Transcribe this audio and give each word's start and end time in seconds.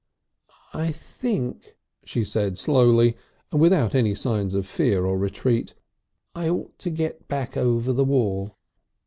"I 0.73 0.91
think," 0.91 1.75
she 2.05 2.23
said 2.23 2.57
slowly, 2.57 3.15
and 3.51 3.61
without 3.61 3.93
any 3.93 4.15
signs 4.15 4.55
of 4.55 4.65
fear 4.65 5.05
or 5.05 5.15
retreat, 5.15 5.75
"I 6.33 6.49
ought 6.49 6.79
to 6.79 6.89
get 6.89 7.27
back 7.27 7.55
over 7.55 7.93
the 7.93 8.03
wall." 8.05 8.57